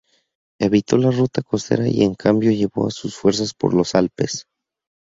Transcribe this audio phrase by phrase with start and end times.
[0.59, 4.47] Evitó la ruta costera y, en cambio, llevó a sus fuerzas por los Alpes.